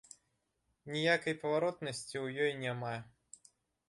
Ніякай 0.95 1.35
паваротнасці 1.43 2.15
ў 2.23 2.27
ёй 2.47 2.51
няма. 2.65 2.95